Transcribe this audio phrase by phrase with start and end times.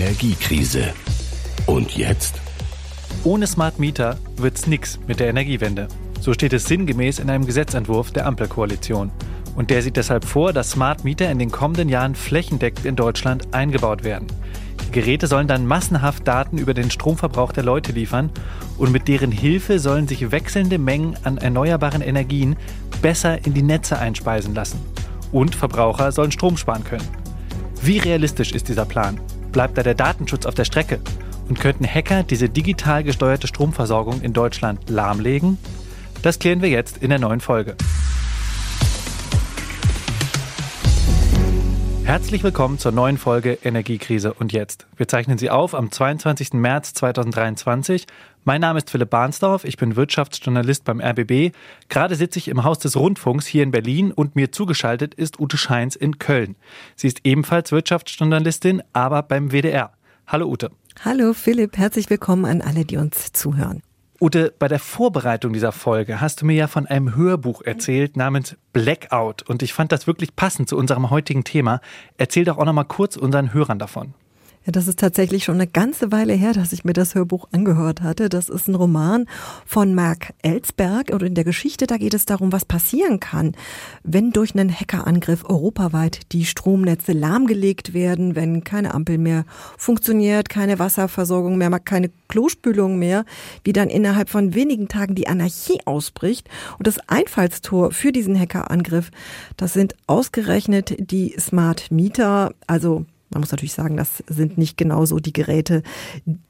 [0.00, 0.94] Energiekrise.
[1.66, 2.40] Und jetzt?
[3.22, 5.88] Ohne Smart Meter wird's nix mit der Energiewende.
[6.22, 9.10] So steht es sinngemäß in einem Gesetzentwurf der Ampelkoalition.
[9.56, 13.52] Und der sieht deshalb vor, dass Smart Meter in den kommenden Jahren flächendeckend in Deutschland
[13.52, 14.26] eingebaut werden.
[14.86, 18.30] Die Geräte sollen dann massenhaft Daten über den Stromverbrauch der Leute liefern
[18.78, 22.56] und mit deren Hilfe sollen sich wechselnde Mengen an erneuerbaren Energien
[23.02, 24.80] besser in die Netze einspeisen lassen.
[25.30, 27.08] Und Verbraucher sollen Strom sparen können.
[27.82, 29.20] Wie realistisch ist dieser Plan?
[29.52, 31.00] Bleibt da der Datenschutz auf der Strecke?
[31.48, 35.58] Und könnten Hacker diese digital gesteuerte Stromversorgung in Deutschland lahmlegen?
[36.22, 37.74] Das klären wir jetzt in der neuen Folge.
[42.04, 44.86] Herzlich willkommen zur neuen Folge Energiekrise und jetzt.
[44.96, 46.52] Wir zeichnen sie auf am 22.
[46.52, 48.06] März 2023.
[48.44, 51.54] Mein Name ist Philipp Bahnsdorf, ich bin Wirtschaftsjournalist beim RBB.
[51.90, 55.58] Gerade sitze ich im Haus des Rundfunks hier in Berlin und mir zugeschaltet ist Ute
[55.58, 56.56] Scheins in Köln.
[56.96, 59.92] Sie ist ebenfalls Wirtschaftsjournalistin, aber beim WDR.
[60.26, 60.70] Hallo Ute.
[61.04, 63.82] Hallo Philipp, herzlich willkommen an alle, die uns zuhören.
[64.22, 68.56] Ute, bei der Vorbereitung dieser Folge hast du mir ja von einem Hörbuch erzählt namens
[68.72, 71.82] Blackout und ich fand das wirklich passend zu unserem heutigen Thema.
[72.16, 74.14] Erzähl doch auch noch mal kurz unseren Hörern davon.
[74.66, 78.02] Ja, das ist tatsächlich schon eine ganze Weile her, dass ich mir das Hörbuch angehört
[78.02, 78.28] hatte.
[78.28, 79.24] Das ist ein Roman
[79.64, 83.56] von Mark Ellsberg und in der Geschichte, da geht es darum, was passieren kann,
[84.02, 89.46] wenn durch einen Hackerangriff europaweit die Stromnetze lahmgelegt werden, wenn keine Ampel mehr
[89.78, 93.24] funktioniert, keine Wasserversorgung mehr, keine Klospülung mehr,
[93.64, 96.50] wie dann innerhalb von wenigen Tagen die Anarchie ausbricht.
[96.76, 99.10] Und das Einfallstor für diesen Hackerangriff,
[99.56, 105.20] das sind ausgerechnet die Smart Meter, also man muss natürlich sagen, das sind nicht genauso
[105.20, 105.82] die Geräte,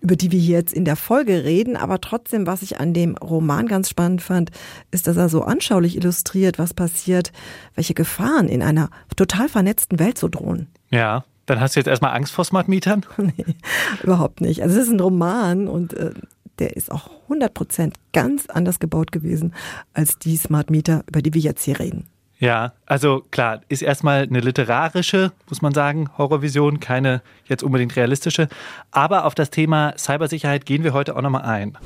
[0.00, 1.76] über die wir hier jetzt in der Folge reden.
[1.76, 4.50] Aber trotzdem, was ich an dem Roman ganz spannend fand,
[4.90, 7.32] ist, dass er so anschaulich illustriert, was passiert,
[7.74, 10.68] welche Gefahren in einer total vernetzten Welt so drohen.
[10.90, 13.04] Ja, dann hast du jetzt erstmal Angst vor Smart Mietern?
[13.18, 13.56] nee,
[14.02, 14.62] überhaupt nicht.
[14.62, 16.12] Also es ist ein Roman und äh,
[16.60, 19.54] der ist auch 100 Prozent ganz anders gebaut gewesen
[19.92, 22.06] als die Smart Meter, über die wir jetzt hier reden.
[22.40, 28.48] Ja, also klar, ist erstmal eine literarische, muss man sagen, Horrorvision, keine jetzt unbedingt realistische.
[28.90, 31.76] Aber auf das Thema Cybersicherheit gehen wir heute auch nochmal ein.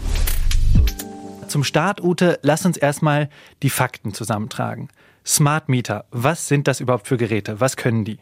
[1.49, 3.31] Zum Start, Ute, lass uns erstmal
[3.65, 4.91] die Fakten zusammentragen.
[5.27, 7.59] Smart Meter, was sind das überhaupt für Geräte?
[7.59, 8.21] Was können die?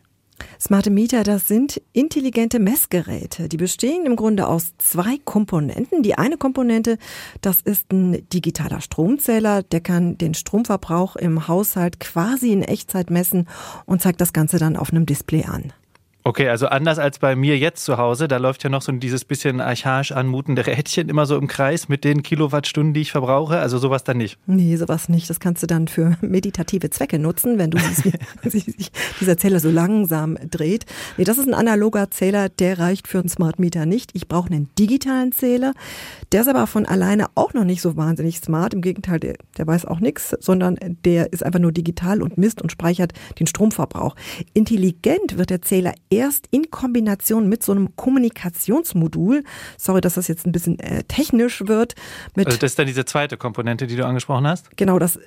[0.60, 3.48] Smarte Meter, das sind intelligente Messgeräte.
[3.48, 6.02] Die bestehen im Grunde aus zwei Komponenten.
[6.02, 6.98] Die eine Komponente,
[7.40, 13.48] das ist ein digitaler Stromzähler, der kann den Stromverbrauch im Haushalt quasi in Echtzeit messen
[13.86, 15.72] und zeigt das Ganze dann auf einem Display an.
[16.24, 19.24] Okay, also anders als bei mir jetzt zu Hause, da läuft ja noch so dieses
[19.24, 23.58] bisschen archaisch anmutende Rädchen immer so im Kreis mit den Kilowattstunden, die ich verbrauche.
[23.58, 24.38] Also sowas dann nicht.
[24.46, 25.28] Nee, sowas nicht.
[25.28, 27.78] Das kannst du dann für meditative Zwecke nutzen, wenn du
[28.48, 28.72] sich
[29.20, 30.86] dieser Zähler so langsam dreht.
[31.16, 34.10] Nee, das ist ein analoger Zähler, der reicht für einen Smart Meter nicht.
[34.14, 35.72] Ich brauche einen digitalen Zähler.
[36.32, 38.72] Der ist aber von alleine auch noch nicht so wahnsinnig smart.
[38.72, 42.62] Im Gegenteil, der, der weiß auch nichts, sondern der ist einfach nur digital und misst
[42.62, 44.16] und speichert den Stromverbrauch.
[44.54, 49.44] Intelligent wird der Zähler erst in Kombination mit so einem Kommunikationsmodul,
[49.76, 51.94] sorry, dass das jetzt ein bisschen äh, technisch wird.
[52.34, 54.74] Also das ist dann diese zweite Komponente, die du angesprochen hast?
[54.76, 55.18] Genau, das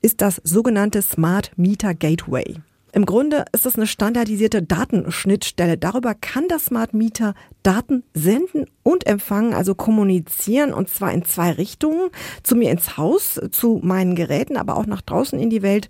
[0.00, 2.56] ist das sogenannte Smart Meter Gateway.
[2.94, 5.76] Im Grunde ist es eine standardisierte Datenschnittstelle.
[5.76, 7.34] Darüber kann das Smart Meter
[7.64, 12.10] Daten senden und empfangen, also kommunizieren und zwar in zwei Richtungen.
[12.44, 15.88] Zu mir ins Haus, zu meinen Geräten, aber auch nach draußen in die Welt,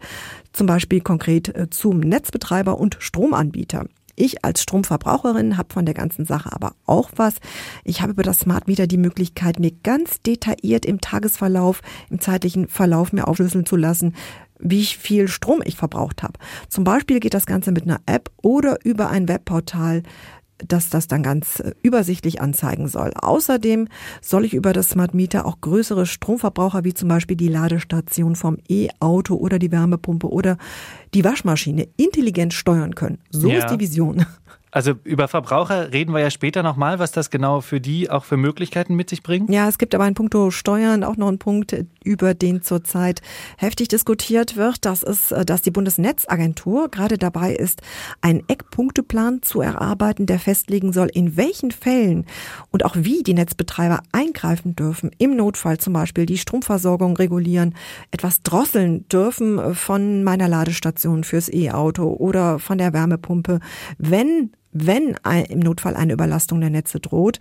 [0.55, 3.85] zum Beispiel konkret äh, zum Netzbetreiber und Stromanbieter.
[4.17, 7.35] Ich als Stromverbraucherin habe von der ganzen Sache aber auch was.
[7.83, 12.69] Ich habe über das Smart Meter die Möglichkeit, mir ganz detailliert im Tagesverlauf, im zeitlichen
[12.69, 14.15] Verlauf mir aufschlüsseln zu lassen,
[14.65, 16.39] wie viel Strom ich verbraucht habe.
[16.69, 20.03] Zum Beispiel geht das Ganze mit einer App oder über ein Webportal
[20.59, 23.13] dass das dann ganz äh, übersichtlich anzeigen soll.
[23.15, 23.89] Außerdem
[24.21, 28.59] soll ich über das Smart Meter auch größere Stromverbraucher wie zum Beispiel die Ladestation vom
[28.69, 30.57] E-Auto oder die Wärmepumpe oder
[31.13, 33.19] die Waschmaschine intelligent steuern können.
[33.31, 33.59] So ja.
[33.59, 34.27] ist die Vision.
[34.75, 38.37] Also über Verbraucher reden wir ja später nochmal, was das genau für die auch für
[38.37, 39.49] Möglichkeiten mit sich bringt.
[39.49, 43.23] Ja, es gibt aber in puncto Steuern auch noch einen Punkt, über den zurzeit
[43.57, 44.85] heftig diskutiert wird.
[44.85, 47.83] Das ist, äh, dass die Bundesnetzagentur gerade dabei ist,
[48.21, 52.27] einen Eckpunkteplan zu erarbeiten, der festlegen soll, in welchen Fällen
[52.73, 55.13] und auch wie die Netzbetreiber eingreifen dürfen.
[55.19, 57.77] Im Notfall zum Beispiel die Stromversorgung regulieren,
[58.11, 63.61] etwas drosseln dürfen von meiner Ladestation fürs E-Auto oder von der Wärmepumpe,
[63.99, 65.17] wenn wenn
[65.49, 67.39] im Notfall eine Überlastung der Netze droht.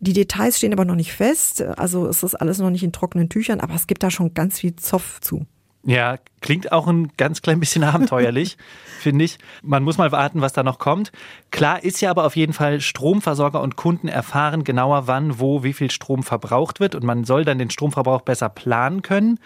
[0.00, 3.60] Die Details stehen aber noch nicht fest, also ist alles noch nicht in trockenen Tüchern,
[3.60, 5.44] aber es gibt da schon ganz viel Zoff zu.
[5.84, 8.56] Ja, klingt auch ein ganz klein bisschen abenteuerlich,
[9.00, 9.38] finde ich.
[9.62, 11.12] Man muss mal warten, was da noch kommt.
[11.50, 15.72] Klar ist ja aber auf jeden Fall, Stromversorger und Kunden erfahren genauer, wann, wo, wie
[15.72, 19.40] viel Strom verbraucht wird und man soll dann den Stromverbrauch besser planen können.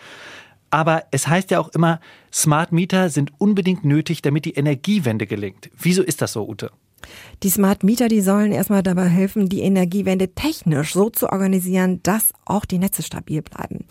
[0.71, 2.01] Aber es heißt ja auch immer,
[2.33, 5.71] Smart Meter sind unbedingt nötig, damit die Energiewende gelingt.
[5.79, 6.71] Wieso ist das so, Ute?
[7.43, 12.33] Die Smart Meter, die sollen erstmal dabei helfen, die Energiewende technisch so zu organisieren, dass
[12.45, 13.85] auch die Netze stabil bleiben.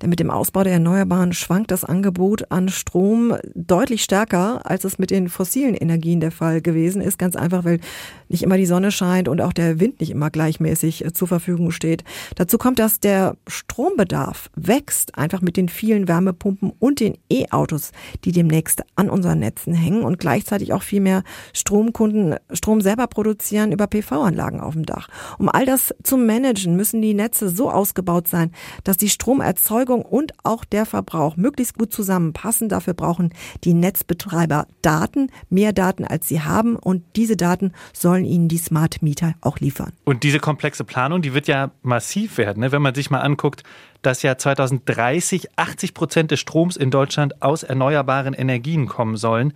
[0.00, 4.98] Denn mit dem Ausbau der Erneuerbaren schwankt das Angebot an Strom deutlich stärker, als es
[4.98, 7.18] mit den fossilen Energien der Fall gewesen ist.
[7.18, 7.80] Ganz einfach, weil
[8.28, 11.70] nicht immer die Sonne scheint und auch der Wind nicht immer gleichmäßig äh, zur Verfügung
[11.70, 12.04] steht.
[12.36, 17.92] Dazu kommt, dass der Strombedarf wächst, einfach mit den vielen Wärmepumpen und den E-Autos,
[18.24, 21.22] die demnächst an unseren Netzen hängen und gleichzeitig auch viel mehr
[21.52, 25.08] Stromkunden Strom selber produzieren über PV-Anlagen auf dem Dach.
[25.38, 28.52] Um all das zu managen, müssen die Netze so ausgebaut sein,
[28.84, 32.68] dass die Stromerzeugung und auch der Verbrauch möglichst gut zusammenpassen.
[32.68, 33.32] Dafür brauchen
[33.64, 39.00] die Netzbetreiber Daten, mehr Daten als sie haben und diese Daten sollen ihnen die Smart
[39.02, 39.92] Meter auch liefern.
[40.04, 42.72] Und diese komplexe Planung, die wird ja massiv werden, ne?
[42.72, 43.62] wenn man sich mal anguckt,
[44.02, 49.52] dass ja 2030 80 Prozent des Stroms in Deutschland aus erneuerbaren Energien kommen sollen.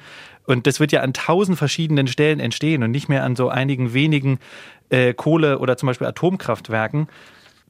[0.47, 3.95] Und das wird ja an tausend verschiedenen Stellen entstehen und nicht mehr an so einigen
[3.95, 4.39] wenigen
[4.91, 7.09] äh, Kohle- oder zum Beispiel Atomkraftwerken.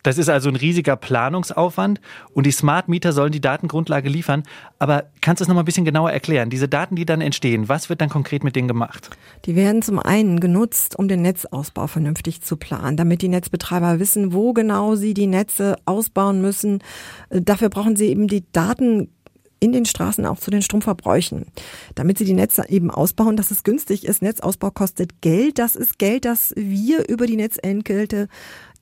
[0.02, 2.00] Das ist also ein riesiger Planungsaufwand
[2.32, 4.42] und die Smart Meter sollen die Datengrundlage liefern.
[4.78, 6.50] Aber kannst du es noch mal ein bisschen genauer erklären?
[6.50, 9.10] Diese Daten, die dann entstehen, was wird dann konkret mit denen gemacht?
[9.44, 14.32] Die werden zum einen genutzt, um den Netzausbau vernünftig zu planen, damit die Netzbetreiber wissen,
[14.32, 16.82] wo genau sie die Netze ausbauen müssen.
[17.30, 19.08] Dafür brauchen sie eben die Daten
[19.62, 21.46] in den Straßen auch zu den Stromverbräuchen,
[21.94, 24.20] damit sie die Netze eben ausbauen, dass es günstig ist.
[24.20, 25.60] Netzausbau kostet Geld.
[25.60, 28.26] Das ist Geld, das wir über die Netzentgelte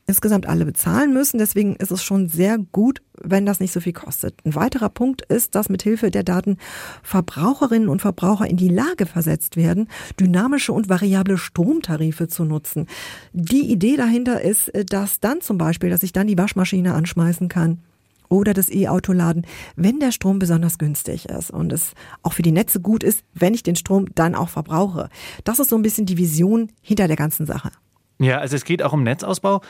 [0.06, 1.36] insgesamt alle bezahlen müssen.
[1.36, 4.34] Deswegen ist es schon sehr gut, wenn das nicht so viel kostet.
[4.46, 6.56] Ein weiterer Punkt ist, dass mit Hilfe der Daten
[7.02, 9.86] Verbraucherinnen und Verbraucher in die Lage versetzt werden,
[10.18, 12.86] dynamische und variable Stromtarife zu nutzen.
[13.34, 17.82] Die Idee dahinter ist, dass dann zum Beispiel, dass ich dann die Waschmaschine anschmeißen kann
[18.30, 19.46] oder das E-Auto laden,
[19.76, 21.92] wenn der Strom besonders günstig ist und es
[22.22, 25.10] auch für die Netze gut ist, wenn ich den Strom dann auch verbrauche.
[25.44, 27.70] Das ist so ein bisschen die Vision hinter der ganzen Sache.
[28.18, 29.60] Ja, also es geht auch um Netzausbau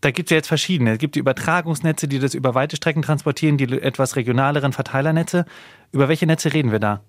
[0.00, 0.92] da gibt es ja jetzt verschiedene.
[0.92, 5.44] Es gibt die Übertragungsnetze, die das über weite Strecken transportieren, die etwas regionaleren Verteilernetze.
[5.92, 7.00] Über welche Netze reden wir da?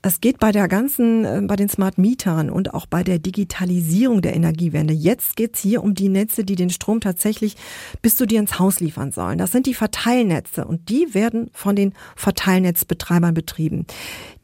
[0.00, 4.22] Es geht bei der ganzen, äh, bei den Smart Mietern und auch bei der Digitalisierung
[4.22, 4.94] der Energiewende.
[4.94, 7.56] Jetzt geht's hier um die Netze, die den Strom tatsächlich
[8.00, 9.38] bis zu dir ins Haus liefern sollen.
[9.38, 13.86] Das sind die Verteilnetze und die werden von den Verteilnetzbetreibern betrieben.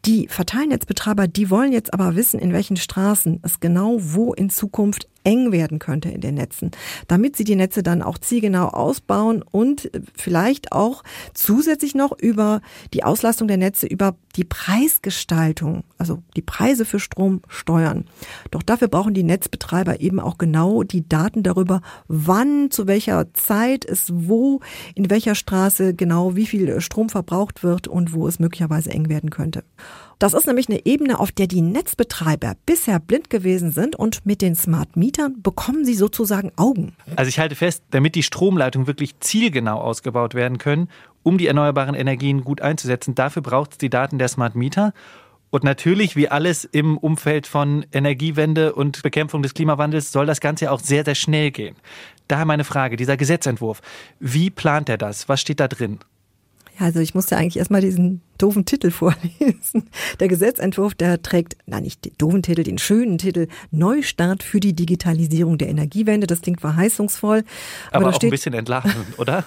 [0.07, 5.09] Die Verteilnetzbetreiber, die wollen jetzt aber wissen, in welchen Straßen es genau wo in Zukunft
[5.25, 6.71] eng werden könnte in den Netzen,
[7.09, 12.61] damit sie die Netze dann auch zielgenau ausbauen und vielleicht auch zusätzlich noch über
[12.93, 18.05] die Auslastung der Netze, über die Preisgestaltung, also die Preise für Strom steuern.
[18.51, 23.85] Doch dafür brauchen die Netzbetreiber eben auch genau die Daten darüber, wann, zu welcher Zeit
[23.85, 24.61] es wo,
[24.95, 29.31] in welcher Straße genau wie viel Strom verbraucht wird und wo es möglicherweise eng werden
[29.31, 29.65] könnte.
[30.19, 34.43] Das ist nämlich eine Ebene, auf der die Netzbetreiber bisher blind gewesen sind und mit
[34.43, 36.97] den Smart Mietern bekommen sie sozusagen Augen.
[37.15, 40.89] Also ich halte fest, damit die Stromleitungen wirklich zielgenau ausgebaut werden können,
[41.23, 44.93] um die erneuerbaren Energien gut einzusetzen, dafür braucht es die Daten der Smart Mieter.
[45.51, 50.73] Und natürlich, wie alles im Umfeld von Energiewende und Bekämpfung des Klimawandels, soll das Ganze
[50.73, 51.77] auch sehr, sehr schnell gehen.
[52.27, 53.83] Daher meine Frage, dieser Gesetzentwurf,
[54.19, 55.29] wie plant er das?
[55.29, 56.01] Was steht da drin?
[56.79, 59.89] Ja, also ich musste eigentlich erstmal diesen doofen Titel vorlesen.
[60.21, 64.75] Der Gesetzentwurf, der trägt, na nicht den doofen Titel, den schönen Titel Neustart für die
[64.75, 66.27] Digitalisierung der Energiewende.
[66.27, 67.45] Das klingt verheißungsvoll.
[67.91, 69.45] Aber, aber auch steht, ein bisschen entlarvend, oder?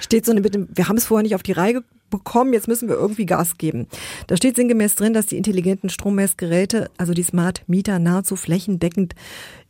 [0.00, 2.88] steht so eine Bitte, wir haben es vorher nicht auf die Reihe bekommen, jetzt müssen
[2.88, 3.86] wir irgendwie Gas geben.
[4.26, 9.14] Da steht sinngemäß drin, dass die intelligenten Strommessgeräte, also die Smart Meter, nahezu flächendeckend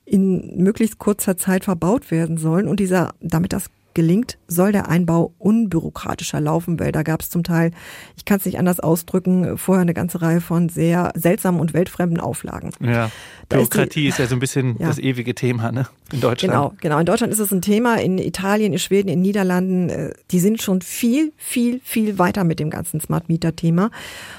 [0.05, 5.35] in möglichst kurzer Zeit verbaut werden sollen und dieser, damit das gelingt, soll der Einbau
[5.39, 7.73] unbürokratischer laufen, weil da gab es zum Teil,
[8.17, 12.21] ich kann es nicht anders ausdrücken, vorher eine ganze Reihe von sehr seltsamen und weltfremden
[12.21, 12.71] Auflagen.
[12.79, 13.11] Ja,
[13.49, 14.87] da Bürokratie ist, die, ist, ja so ein bisschen ja.
[14.87, 15.87] das ewige Thema ne?
[16.13, 16.53] in Deutschland.
[16.53, 16.99] Genau, genau.
[16.99, 20.61] In Deutschland ist es ein Thema, in Italien, in Schweden, in Niederlanden, äh, die sind
[20.61, 23.91] schon viel, viel, viel weiter mit dem ganzen Smart Meter Thema.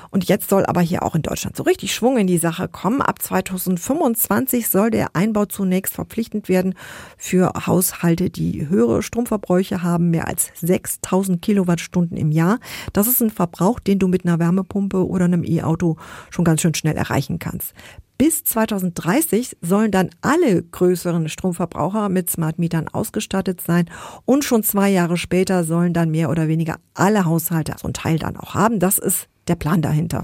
[0.10, 3.02] Und jetzt soll aber hier auch in Deutschland so richtig Schwung in die Sache kommen.
[3.02, 6.76] Ab 2025 soll der Einbau zunächst verpflichtend werden
[7.18, 12.60] für Haushalte, die höhere Stromverbräuche haben, mehr als 6000 Kilowattstunden im Jahr.
[12.94, 15.98] Das ist ein Verbrauch, den du mit einer Wärmepumpe oder einem E-Auto
[16.30, 17.74] schon ganz schön schnell erreichen kannst.
[18.18, 23.90] Bis 2030 sollen dann alle größeren Stromverbraucher mit Smart Mietern ausgestattet sein
[24.26, 28.18] und schon zwei Jahre später sollen dann mehr oder weniger alle Haushalte so einen Teil
[28.18, 28.80] dann auch haben.
[28.80, 30.24] Das ist der Plan dahinter.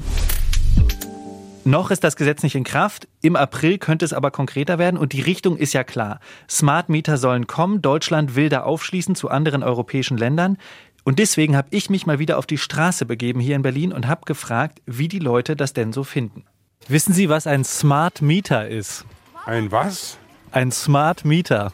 [1.65, 3.07] Noch ist das Gesetz nicht in Kraft.
[3.21, 6.19] Im April könnte es aber konkreter werden und die Richtung ist ja klar.
[6.49, 7.81] Smart Meter sollen kommen.
[7.81, 10.57] Deutschland will da aufschließen zu anderen europäischen Ländern.
[11.05, 14.07] Und deswegen habe ich mich mal wieder auf die Straße begeben hier in Berlin und
[14.07, 16.43] habe gefragt, wie die Leute das denn so finden.
[16.89, 19.05] Wissen Sie, was ein Smart Meter ist?
[19.45, 20.17] Ein was?
[20.51, 21.71] Ein Smart Meter.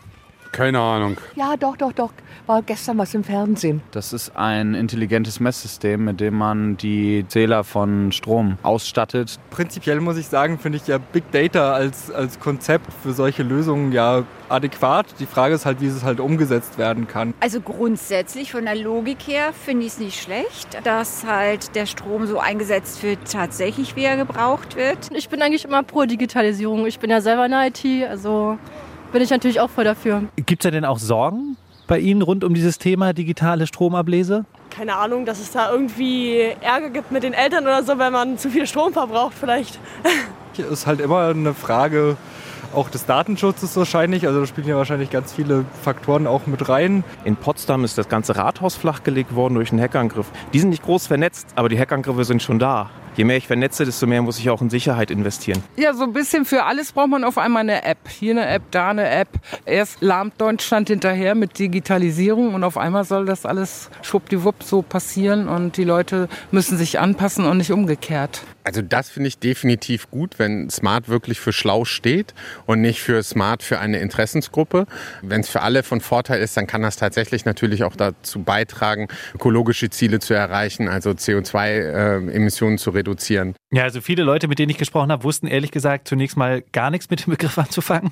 [0.52, 1.18] Keine Ahnung.
[1.36, 2.12] Ja, doch, doch, doch.
[2.48, 3.82] War gestern was im Fernsehen.
[3.92, 9.40] Das ist ein intelligentes Messsystem, mit dem man die Zähler von Strom ausstattet.
[9.52, 13.92] Prinzipiell muss ich sagen, finde ich ja Big Data als, als Konzept für solche Lösungen
[13.92, 15.06] ja adäquat.
[15.20, 17.36] Die Frage ist halt, wie es halt umgesetzt werden kann.
[17.40, 22.26] Also grundsätzlich von der Logik her finde ich es nicht schlecht, dass halt der Strom
[22.26, 25.10] so eingesetzt wird, tatsächlich wie er gebraucht wird.
[25.14, 26.88] Ich bin eigentlich immer pro Digitalisierung.
[26.88, 28.58] Ich bin ja selber in der IT, also
[29.12, 30.24] bin ich natürlich auch voll dafür.
[30.36, 34.46] Gibt es da denn auch Sorgen bei Ihnen rund um dieses Thema digitale Stromablese?
[34.70, 38.38] Keine Ahnung, dass es da irgendwie Ärger gibt mit den Eltern oder so, wenn man
[38.38, 39.80] zu viel Strom verbraucht vielleicht.
[40.72, 42.18] Ist halt immer eine Frage
[42.74, 44.28] auch des Datenschutzes wahrscheinlich.
[44.28, 47.04] Also da spielen ja wahrscheinlich ganz viele Faktoren auch mit rein.
[47.24, 50.28] In Potsdam ist das ganze Rathaus flachgelegt worden durch einen Hackerangriff.
[50.54, 52.90] Die sind nicht groß vernetzt, aber die Hackerangriffe sind schon da.
[53.20, 55.62] Je mehr ich vernetze, desto mehr muss ich auch in Sicherheit investieren.
[55.76, 58.08] Ja, so ein bisschen für alles braucht man auf einmal eine App.
[58.08, 59.28] Hier eine App, da eine App.
[59.66, 65.50] Erst lahmt Deutschland hinterher mit Digitalisierung und auf einmal soll das alles schwuppdiwupp so passieren
[65.50, 68.42] und die Leute müssen sich anpassen und nicht umgekehrt.
[68.64, 72.36] Also das finde ich definitiv gut, wenn Smart wirklich für schlau steht
[72.68, 74.86] und nicht für Smart für eine Interessensgruppe.
[75.24, 79.08] Wenn es für alle von Vorteil ist, dann kann das tatsächlich natürlich auch dazu beitragen,
[79.34, 83.09] ökologische Ziele zu erreichen, also CO2-Emissionen zu reduzieren.
[83.72, 86.92] Ja, also viele Leute, mit denen ich gesprochen habe, wussten ehrlich gesagt zunächst mal gar
[86.92, 88.12] nichts mit dem Begriff anzufangen.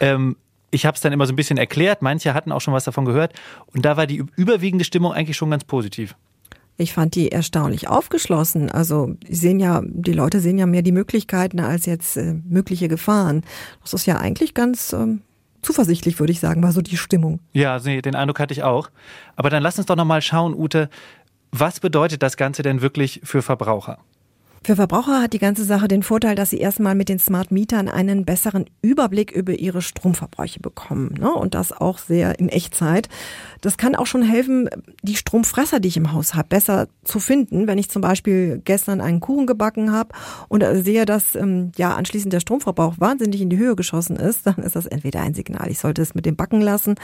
[0.00, 0.36] Ähm,
[0.70, 3.04] ich habe es dann immer so ein bisschen erklärt, manche hatten auch schon was davon
[3.04, 3.34] gehört
[3.66, 6.14] und da war die überwiegende Stimmung eigentlich schon ganz positiv.
[6.78, 8.70] Ich fand die erstaunlich aufgeschlossen.
[8.70, 12.88] Also die sehen ja, die Leute sehen ja mehr die Möglichkeiten als jetzt äh, mögliche
[12.88, 13.42] Gefahren.
[13.82, 15.20] Das ist ja eigentlich ganz ähm,
[15.60, 17.40] zuversichtlich, würde ich sagen, war so die Stimmung.
[17.52, 18.90] Ja, nee, den Eindruck hatte ich auch.
[19.36, 20.88] Aber dann lass uns doch noch mal schauen, Ute,
[21.52, 23.98] was bedeutet das Ganze denn wirklich für Verbraucher?
[24.64, 27.88] Für Verbraucher hat die ganze Sache den Vorteil, dass sie erstmal mit den Smart Mietern
[27.88, 31.14] einen besseren Überblick über ihre Stromverbräuche bekommen.
[31.18, 31.32] Ne?
[31.32, 33.08] Und das auch sehr in Echtzeit.
[33.60, 34.70] Das kann auch schon helfen,
[35.02, 37.66] die Stromfresser, die ich im Haus habe, besser zu finden.
[37.66, 40.10] Wenn ich zum Beispiel gestern einen Kuchen gebacken habe
[40.48, 44.58] und sehe, dass ähm, ja anschließend der Stromverbrauch wahnsinnig in die Höhe geschossen ist, dann
[44.58, 46.94] ist das entweder ein Signal, ich sollte es mit dem Backen lassen,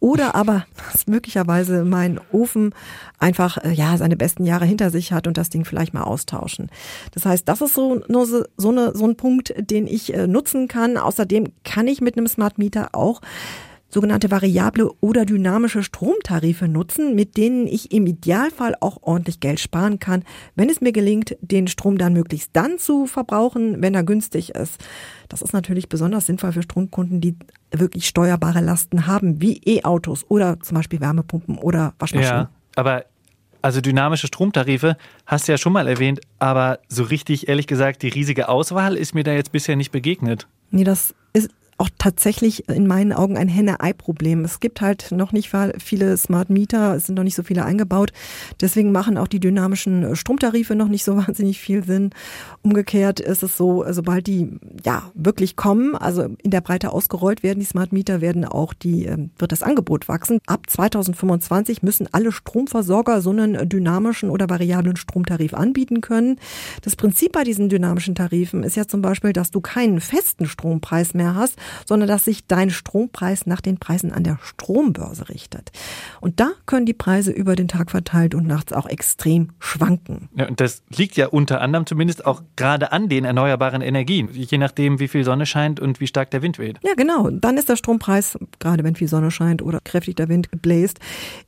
[0.00, 2.74] oder aber, dass möglicherweise mein Ofen
[3.20, 6.68] einfach äh, ja seine besten Jahre hinter sich hat und das Ding vielleicht mal austauschen.
[7.12, 10.68] Das heißt, das ist so, so, so, eine, so ein Punkt, den ich äh, nutzen
[10.68, 10.96] kann.
[10.96, 13.20] Außerdem kann ich mit einem Smart Meter auch
[13.88, 19.98] sogenannte variable oder dynamische Stromtarife nutzen, mit denen ich im Idealfall auch ordentlich Geld sparen
[19.98, 20.24] kann,
[20.54, 24.84] wenn es mir gelingt, den Strom dann möglichst dann zu verbrauchen, wenn er günstig ist.
[25.28, 27.36] Das ist natürlich besonders sinnvoll für Stromkunden, die
[27.70, 32.34] wirklich steuerbare Lasten haben, wie E-Autos oder zum Beispiel Wärmepumpen oder Waschmaschinen.
[32.34, 33.04] Ja, aber
[33.66, 34.96] also dynamische Stromtarife
[35.26, 39.12] hast du ja schon mal erwähnt, aber so richtig, ehrlich gesagt, die riesige Auswahl ist
[39.12, 40.46] mir da jetzt bisher nicht begegnet.
[40.70, 41.16] Nee, das
[41.78, 44.44] auch tatsächlich in meinen Augen ein Henne-Ei-Problem.
[44.44, 48.12] Es gibt halt noch nicht viele Smart Meter, es sind noch nicht so viele eingebaut.
[48.60, 52.10] Deswegen machen auch die dynamischen Stromtarife noch nicht so wahnsinnig viel Sinn.
[52.62, 57.60] Umgekehrt ist es so, sobald die ja wirklich kommen, also in der Breite ausgerollt werden,
[57.60, 60.40] die Smart Meter werden auch die, ähm, wird das Angebot wachsen.
[60.46, 66.38] Ab 2025 müssen alle Stromversorger so einen dynamischen oder variablen Stromtarif anbieten können.
[66.82, 71.12] Das Prinzip bei diesen dynamischen Tarifen ist ja zum Beispiel, dass du keinen festen Strompreis
[71.12, 71.56] mehr hast,
[71.86, 75.72] sondern dass sich dein Strompreis nach den Preisen an der Strombörse richtet.
[76.20, 80.28] Und da können die Preise über den Tag verteilt und nachts auch extrem schwanken.
[80.36, 84.58] Ja, und das liegt ja unter anderem zumindest auch gerade an den erneuerbaren Energien, je
[84.58, 86.78] nachdem, wie viel Sonne scheint und wie stark der Wind weht.
[86.82, 87.30] Ja, genau.
[87.30, 90.98] Dann ist der Strompreis, gerade wenn viel Sonne scheint oder kräftig der Wind bläst,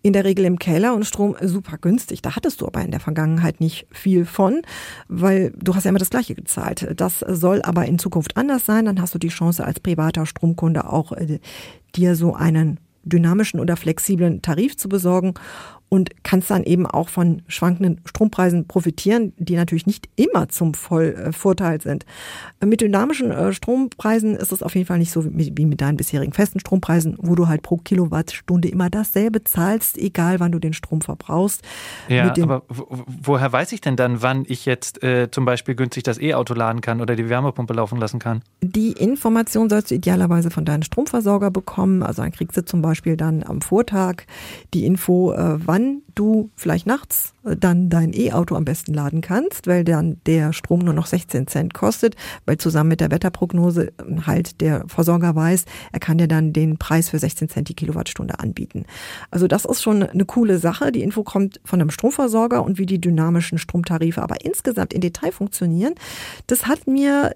[0.03, 2.23] in der Regel im Keller und Strom super günstig.
[2.23, 4.63] Da hattest du aber in der Vergangenheit nicht viel von,
[5.09, 6.89] weil du hast ja immer das Gleiche gezahlt.
[6.97, 8.85] Das soll aber in Zukunft anders sein.
[8.85, 11.39] Dann hast du die Chance als Privat privater Stromkunde auch äh,
[11.95, 15.35] dir so einen dynamischen oder flexiblen Tarif zu besorgen.
[15.89, 21.15] Und kannst dann eben auch von schwankenden Strompreisen profitieren, die natürlich nicht immer zum Voll,
[21.15, 22.05] äh, Vorteil sind.
[22.65, 25.97] Mit dynamischen äh, Strompreisen ist es auf jeden Fall nicht so wie, wie mit deinen
[25.97, 30.75] bisherigen festen Strompreisen, wo du halt pro Kilowattstunde immer dasselbe zahlst, egal wann du den
[30.75, 31.63] Strom verbrauchst.
[32.09, 36.21] Ja, aber woher weiß ich denn dann, wann ich jetzt äh, zum Beispiel günstig das
[36.21, 38.43] E-Auto laden kann oder die Wärmepumpe laufen lassen kann?
[38.61, 42.03] Die Information sollst du idealerweise von deinem Stromversorger bekommen.
[42.03, 44.25] Also dann kriegst du zum Beispiel dann am Vortag
[44.75, 45.78] die Info, äh, wann
[46.15, 50.81] du vielleicht nachts äh, dann dein E-Auto am besten laden kannst, weil dann der Strom
[50.81, 52.17] nur noch 16 Cent kostet,
[52.47, 53.93] weil zusammen mit der Wetterprognose äh,
[54.27, 58.39] halt der Versorger weiß, er kann dir dann den Preis für 16 Cent die Kilowattstunde
[58.39, 58.85] anbieten.
[59.31, 60.93] Also das ist schon eine coole Sache.
[60.93, 65.33] Die Info kommt von einem Stromversorger und wie die dynamischen Stromtarife aber insgesamt in Detail
[65.33, 65.95] funktionieren,
[66.47, 67.35] das hat mir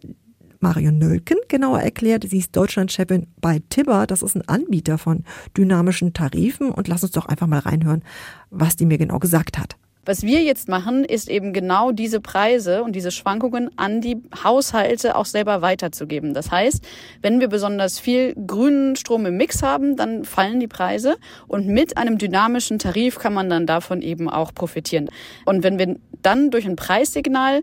[0.62, 2.24] Marion Nölken genauer erklärt.
[2.28, 4.06] Sie ist Deutschlandchefin bei Tibber.
[4.06, 5.24] Das ist ein Anbieter von
[5.56, 6.70] dynamischen Tarifen.
[6.70, 8.02] Und lass uns doch einfach mal reinhören,
[8.50, 9.76] was die mir genau gesagt hat.
[10.04, 15.14] Was wir jetzt machen, ist eben genau diese Preise und diese Schwankungen an die Haushalte
[15.14, 16.34] auch selber weiterzugeben.
[16.34, 16.84] Das heißt,
[17.22, 21.98] wenn wir besonders viel grünen Strom im Mix haben, dann fallen die Preise und mit
[21.98, 25.08] einem dynamischen Tarif kann man dann davon eben auch profitieren.
[25.44, 27.62] Und wenn wir dann durch ein Preissignal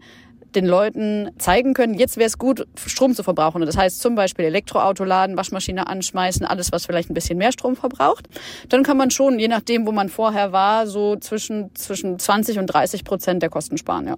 [0.56, 3.62] den Leuten zeigen können, jetzt wäre es gut, Strom zu verbrauchen.
[3.66, 7.76] Das heißt zum Beispiel Elektroauto laden, Waschmaschine anschmeißen, alles, was vielleicht ein bisschen mehr Strom
[7.76, 8.28] verbraucht.
[8.70, 12.68] Dann kann man schon, je nachdem, wo man vorher war, so zwischen, zwischen 20 und
[12.68, 14.08] 30 Prozent der Kosten sparen.
[14.08, 14.16] Ja.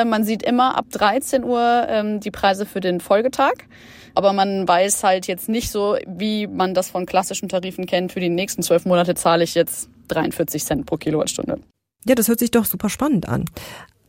[0.00, 3.54] Äh, man sieht immer ab 13 Uhr ähm, die Preise für den Folgetag.
[4.14, 8.12] Aber man weiß halt jetzt nicht so, wie man das von klassischen Tarifen kennt.
[8.12, 11.60] Für die nächsten zwölf Monate zahle ich jetzt 43 Cent pro Kilowattstunde.
[12.06, 13.44] Ja, das hört sich doch super spannend an.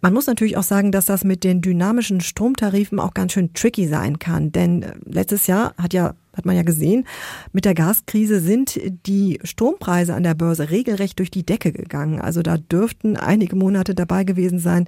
[0.02, 3.88] Man muss natürlich auch sagen, dass das mit den dynamischen Stromtarifen auch ganz schön tricky
[3.88, 4.52] sein kann.
[4.52, 7.06] Denn äh, letztes Jahr hat ja hat man ja gesehen,
[7.52, 12.22] mit der Gaskrise sind die Strompreise an der Börse regelrecht durch die Decke gegangen.
[12.22, 14.88] Also da dürften einige Monate dabei gewesen sein,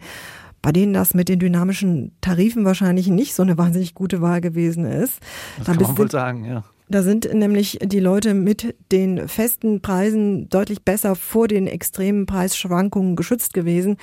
[0.62, 4.86] bei denen das mit den dynamischen Tarifen wahrscheinlich nicht so eine wahnsinnig gute Wahl gewesen
[4.86, 5.20] ist.
[5.58, 6.64] Das kann man wohl sagen, ja.
[6.90, 13.16] Da sind nämlich die Leute mit den festen Preisen deutlich besser vor den extremen Preisschwankungen
[13.16, 13.98] geschützt gewesen.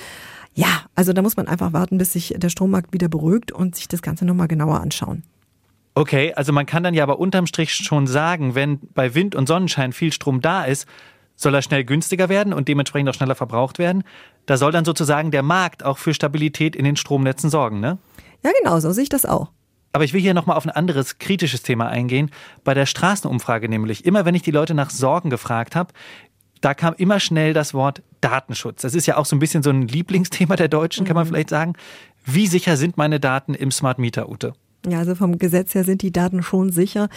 [0.55, 3.89] Ja, also da muss man einfach warten, bis sich der Strommarkt wieder beruhigt und sich
[3.89, 5.23] das Ganze nochmal genauer anschauen.
[5.95, 9.47] Okay, also man kann dann ja aber unterm Strich schon sagen, wenn bei Wind und
[9.47, 10.87] Sonnenschein viel Strom da ist,
[11.37, 14.05] soll er schnell günstiger werden und dementsprechend auch schneller verbraucht werden.
[14.47, 17.99] Da soll dann sozusagen der Markt auch für Stabilität in den Stromnetzen sorgen, ne?
[18.43, 19.51] Ja, genau, so sehe ich das auch.
[19.93, 22.31] Aber ich will hier nochmal auf ein anderes kritisches Thema eingehen.
[22.63, 24.05] Bei der Straßenumfrage nämlich.
[24.05, 25.93] Immer wenn ich die Leute nach Sorgen gefragt habe,
[26.61, 28.83] da kam immer schnell das Wort Datenschutz.
[28.83, 31.31] Das ist ja auch so ein bisschen so ein Lieblingsthema der Deutschen, kann man mhm.
[31.31, 31.75] vielleicht sagen.
[32.25, 34.53] Wie sicher sind meine Daten im Smart Meter, Ute?
[34.89, 37.11] Ja, also vom Gesetz her sind die Daten schon sicher,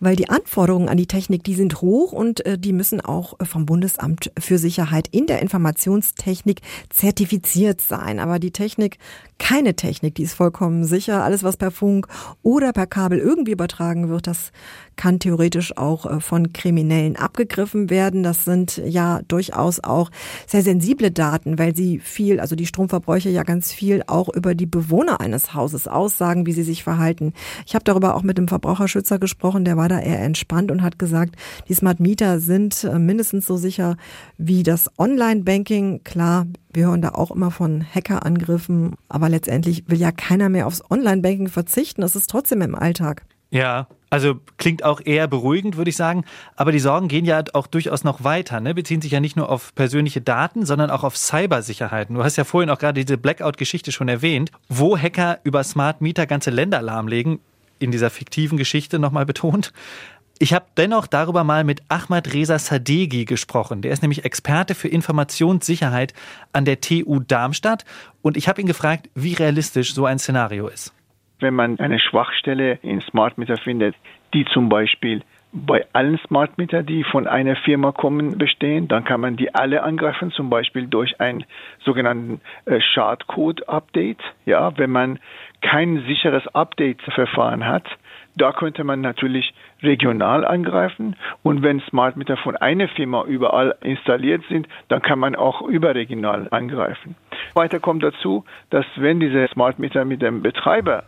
[0.00, 3.46] weil die Anforderungen an die Technik, die sind hoch und äh, die müssen auch äh,
[3.46, 8.18] vom Bundesamt für Sicherheit in der Informationstechnik zertifiziert sein.
[8.18, 8.98] Aber die Technik,
[9.38, 11.24] keine Technik, die ist vollkommen sicher.
[11.24, 12.06] Alles, was per Funk
[12.42, 14.52] oder per Kabel irgendwie übertragen wird, das
[14.96, 18.24] kann theoretisch auch äh, von Kriminellen abgegriffen werden.
[18.24, 20.10] Das sind ja durchaus auch
[20.46, 24.66] sehr sensible Daten, weil sie viel, also die Stromverbräuche ja ganz viel auch über die
[24.66, 27.05] Bewohner eines Hauses aussagen, wie sie sich verhalten.
[27.66, 30.98] Ich habe darüber auch mit dem Verbraucherschützer gesprochen, der war da eher entspannt und hat
[30.98, 31.36] gesagt,
[31.68, 33.96] die Smart Meter sind äh, mindestens so sicher
[34.38, 36.02] wie das Online-Banking.
[36.04, 40.82] Klar, wir hören da auch immer von Hackerangriffen, aber letztendlich will ja keiner mehr aufs
[40.90, 42.00] Online-Banking verzichten.
[42.00, 43.24] Das ist trotzdem im Alltag.
[43.50, 46.24] Ja, also klingt auch eher beruhigend, würde ich sagen.
[46.54, 48.74] Aber die Sorgen gehen ja auch durchaus noch weiter, ne?
[48.74, 52.14] beziehen sich ja nicht nur auf persönliche Daten, sondern auch auf Cybersicherheiten.
[52.14, 56.26] Du hast ja vorhin auch gerade diese Blackout-Geschichte schon erwähnt, wo Hacker über Smart Meter
[56.26, 57.40] ganze Länder lahmlegen.
[57.78, 59.74] In dieser fiktiven Geschichte nochmal betont.
[60.38, 63.82] Ich habe dennoch darüber mal mit Ahmad Reza Sadeghi gesprochen.
[63.82, 66.14] Der ist nämlich Experte für Informationssicherheit
[66.52, 67.84] an der TU Darmstadt.
[68.22, 70.92] Und ich habe ihn gefragt, wie realistisch so ein Szenario ist
[71.40, 73.94] wenn man eine Schwachstelle in Smart Meter findet,
[74.34, 75.22] die zum Beispiel
[75.52, 79.82] bei allen Smart Meter, die von einer Firma kommen, bestehen, dann kann man die alle
[79.82, 81.44] angreifen, zum Beispiel durch ein
[81.82, 84.20] sogenannten äh, Schadcode-Update.
[84.44, 85.18] Ja, wenn man
[85.62, 87.86] kein sicheres Update-Verfahren hat,
[88.36, 91.16] da könnte man natürlich regional angreifen.
[91.42, 96.48] Und wenn Smart Meter von einer Firma überall installiert sind, dann kann man auch überregional
[96.50, 97.14] angreifen.
[97.54, 101.04] Weiter kommt dazu, dass wenn diese Smart Meter mit dem Betreiber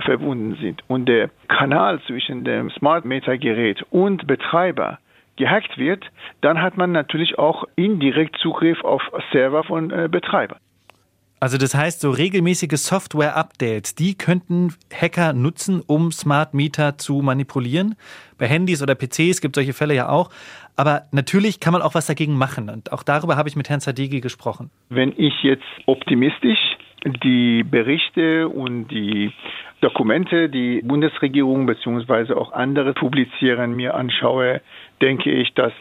[0.00, 4.98] verbunden sind und der Kanal zwischen dem Smart Meter Gerät und Betreiber
[5.36, 6.04] gehackt wird,
[6.40, 10.58] dann hat man natürlich auch indirekt Zugriff auf Server von äh, Betreibern.
[11.38, 17.94] Also das heißt, so regelmäßige Software-Updates, die könnten Hacker nutzen, um Smart Meter zu manipulieren.
[18.38, 20.30] Bei Handys oder PCs gibt es solche Fälle ja auch.
[20.76, 22.70] Aber natürlich kann man auch was dagegen machen.
[22.70, 24.70] Und auch darüber habe ich mit Herrn Sadegi gesprochen.
[24.88, 26.58] Wenn ich jetzt optimistisch
[27.06, 29.32] die Berichte und die
[29.80, 32.34] Dokumente, die Bundesregierung bzw.
[32.34, 34.60] auch andere publizieren, mir anschaue,
[35.00, 35.72] denke ich, dass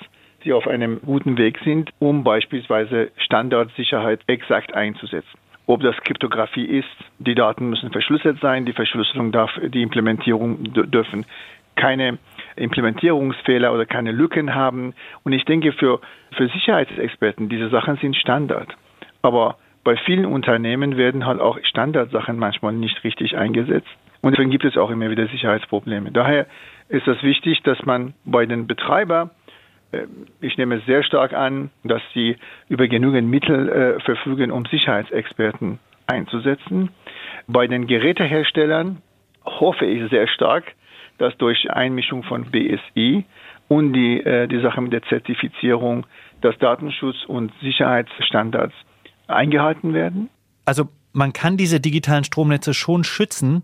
[0.43, 5.39] sie auf einem guten Weg sind, um beispielsweise Standardsicherheit exakt einzusetzen.
[5.67, 11.25] Ob das Kryptographie ist, die Daten müssen verschlüsselt sein, die Verschlüsselung darf, die Implementierung dürfen
[11.75, 12.17] keine
[12.55, 14.93] Implementierungsfehler oder keine Lücken haben.
[15.23, 15.99] Und ich denke, für,
[16.35, 18.69] für Sicherheitsexperten, diese Sachen sind Standard.
[19.21, 23.87] Aber bei vielen Unternehmen werden halt auch Standardsachen manchmal nicht richtig eingesetzt.
[24.21, 26.11] Und deswegen gibt es auch immer wieder Sicherheitsprobleme.
[26.11, 26.47] Daher
[26.89, 29.29] ist es wichtig, dass man bei den Betreibern
[29.91, 30.07] äh,
[30.41, 35.79] ich nehme es sehr stark an, dass sie über genügend Mittel äh, verfügen, um Sicherheitsexperten
[36.07, 36.89] einzusetzen.
[37.47, 39.01] Bei den Geräteherstellern
[39.45, 40.73] hoffe ich sehr stark,
[41.17, 43.25] dass durch Einmischung von BSI
[43.67, 46.05] und die, äh, die Sache mit der Zertifizierung,
[46.41, 48.73] dass Datenschutz und Sicherheitsstandards
[49.27, 50.29] eingehalten werden.
[50.65, 53.63] Also man kann diese digitalen Stromnetze schon schützen,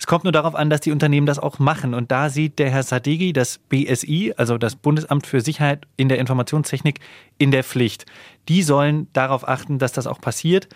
[0.00, 1.92] es kommt nur darauf an, dass die Unternehmen das auch machen.
[1.92, 6.18] Und da sieht der Herr Sadegi das BSI, also das Bundesamt für Sicherheit in der
[6.18, 7.00] Informationstechnik,
[7.36, 8.06] in der Pflicht.
[8.48, 10.68] Die sollen darauf achten, dass das auch passiert.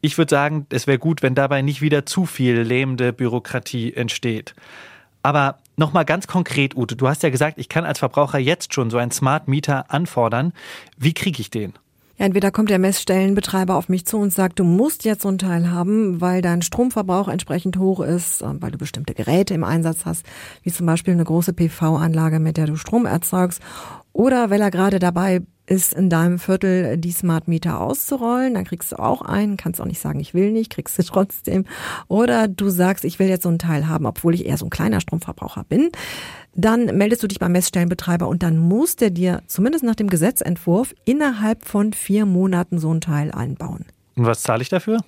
[0.00, 4.56] Ich würde sagen, es wäre gut, wenn dabei nicht wieder zu viel lähmende Bürokratie entsteht.
[5.22, 8.90] Aber nochmal ganz konkret, Ute, du hast ja gesagt, ich kann als Verbraucher jetzt schon
[8.90, 10.52] so einen Smart Meter anfordern.
[10.96, 11.74] Wie kriege ich den?
[12.18, 15.36] Ja, entweder kommt der Messstellenbetreiber auf mich zu und sagt, du musst jetzt so ein
[15.36, 20.06] Teil haben, weil dein Stromverbrauch entsprechend hoch ist, äh, weil du bestimmte Geräte im Einsatz
[20.06, 20.24] hast,
[20.62, 23.60] wie zum Beispiel eine große PV-Anlage, mit der du Strom erzeugst,
[24.14, 28.92] oder weil er gerade dabei ist, in deinem Viertel die Smart Meter auszurollen, dann kriegst
[28.92, 31.66] du auch einen, kannst auch nicht sagen, ich will nicht, kriegst du trotzdem.
[32.08, 34.70] Oder du sagst, ich will jetzt so ein Teil haben, obwohl ich eher so ein
[34.70, 35.90] kleiner Stromverbraucher bin.
[36.56, 40.94] Dann meldest du dich beim Messstellenbetreiber und dann muss der dir, zumindest nach dem Gesetzentwurf,
[41.04, 43.84] innerhalb von vier Monaten so ein Teil einbauen.
[44.16, 45.00] Und was zahle ich dafür?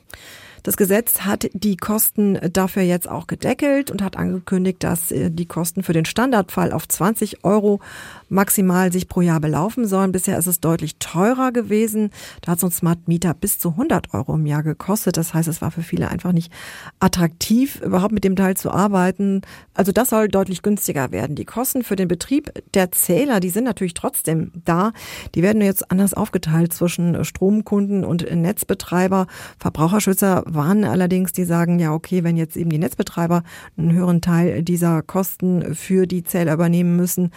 [0.69, 5.47] Das Gesetz hat die Kosten dafür jetzt auch gedeckelt und hat angekündigt, dass äh, die
[5.47, 7.81] Kosten für den Standardfall auf 20 Euro
[8.29, 10.13] maximal sich pro Jahr belaufen sollen.
[10.13, 12.11] Bisher ist es deutlich teurer gewesen.
[12.43, 15.17] Da hat so ein Smart Meter bis zu 100 Euro im Jahr gekostet.
[15.17, 16.53] Das heißt, es war für viele einfach nicht
[17.01, 19.41] attraktiv, überhaupt mit dem Teil zu arbeiten.
[19.73, 21.35] Also das soll deutlich günstiger werden.
[21.35, 24.93] Die Kosten für den Betrieb der Zähler, die sind natürlich trotzdem da.
[25.35, 29.29] Die werden jetzt anders aufgeteilt zwischen Stromkunden und Netzbetreiber.
[29.59, 33.43] Verbraucherschützer warnen allerdings, die sagen, ja, okay, wenn jetzt eben die Netzbetreiber
[33.79, 37.31] einen höheren Teil dieser Kosten für die Zähler übernehmen müssen,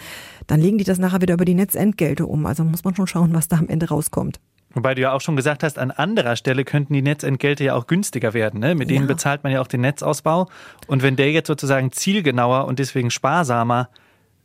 [0.46, 2.44] dann legen die das nachher wieder über die Netzentgelte um.
[2.44, 4.38] Also muss man schon schauen, was da am Ende rauskommt.
[4.74, 7.86] Wobei du ja auch schon gesagt hast, an anderer Stelle könnten die Netzentgelte ja auch
[7.86, 8.60] günstiger werden.
[8.60, 8.74] Ne?
[8.74, 9.06] Mit denen ja.
[9.06, 10.48] bezahlt man ja auch den Netzausbau.
[10.86, 13.88] Und wenn der jetzt sozusagen zielgenauer und deswegen sparsamer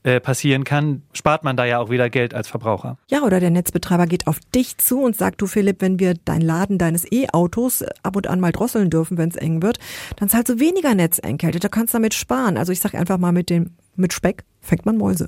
[0.07, 2.97] äh, passieren kann, spart man da ja auch wieder Geld als Verbraucher.
[3.09, 6.39] Ja, oder der Netzbetreiber geht auf dich zu und sagt, du Philipp, wenn wir dein
[6.39, 9.79] Laden deines E-Autos ab und an mal drosseln dürfen, wenn es eng wird,
[10.15, 12.55] dann zahlst du weniger Netzentgelte, da kannst du damit sparen.
[12.55, 15.27] Also ich sage einfach mal, mit dem mit Speck fängt man Mäuse.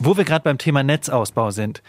[0.00, 1.84] Wo wir gerade beim Thema Netzausbau sind.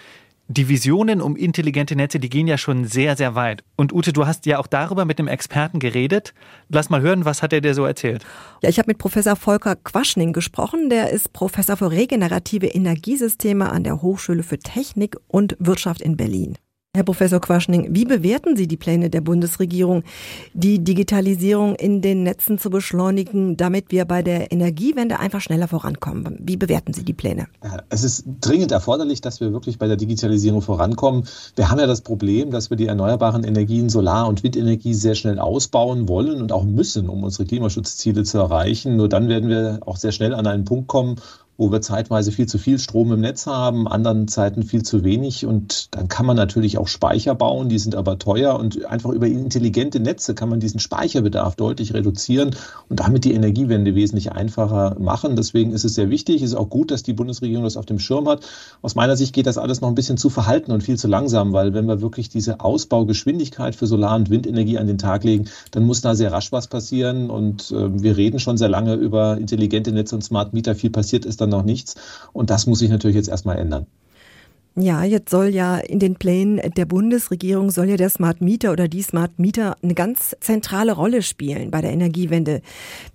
[0.49, 3.65] Die Visionen um intelligente Netze, die gehen ja schon sehr, sehr weit.
[3.75, 6.33] Und Ute, du hast ja auch darüber mit einem Experten geredet.
[6.69, 8.25] Lass mal hören, was hat er dir so erzählt?
[8.63, 10.89] Ja, ich habe mit Professor Volker Quaschning gesprochen.
[10.89, 16.57] Der ist Professor für regenerative Energiesysteme an der Hochschule für Technik und Wirtschaft in Berlin.
[16.97, 20.01] Herr Professor Quaschning, wie bewerten Sie die Pläne der Bundesregierung,
[20.55, 26.39] die Digitalisierung in den Netzen zu beschleunigen, damit wir bei der Energiewende einfach schneller vorankommen?
[26.41, 27.45] Wie bewerten Sie die Pläne?
[27.89, 31.27] Es ist dringend erforderlich, dass wir wirklich bei der Digitalisierung vorankommen.
[31.55, 35.37] Wir haben ja das Problem, dass wir die erneuerbaren Energien, Solar- und Windenergie sehr schnell
[35.37, 38.95] ausbauen wollen und auch müssen, um unsere Klimaschutzziele zu erreichen.
[38.95, 41.17] Nur dann werden wir auch sehr schnell an einen Punkt kommen,
[41.57, 45.45] wo wir zeitweise viel zu viel Strom im Netz haben, anderen Zeiten viel zu wenig.
[45.45, 48.59] Und dann kann man natürlich auch Speicher bauen, die sind aber teuer.
[48.59, 52.55] Und einfach über intelligente Netze kann man diesen Speicherbedarf deutlich reduzieren
[52.89, 55.35] und damit die Energiewende wesentlich einfacher machen.
[55.35, 56.43] Deswegen ist es sehr wichtig.
[56.43, 58.45] Ist auch gut, dass die Bundesregierung das auf dem Schirm hat.
[58.83, 61.53] Aus meiner Sicht geht das alles noch ein bisschen zu verhalten und viel zu langsam,
[61.53, 65.83] weil wenn wir wirklich diese Ausbaugeschwindigkeit für Solar- und Windenergie an den Tag legen, dann
[65.83, 67.31] muss da sehr rasch was passieren.
[67.31, 70.75] Und äh, wir reden schon sehr lange über intelligente Netze und Smart Meter.
[70.75, 71.95] Viel passiert ist dann dann noch nichts.
[72.33, 73.87] Und das muss sich natürlich jetzt erstmal ändern.
[74.79, 78.87] Ja, jetzt soll ja in den Plänen der Bundesregierung soll ja der Smart Meter oder
[78.87, 82.61] die Smart Meter eine ganz zentrale Rolle spielen bei der Energiewende.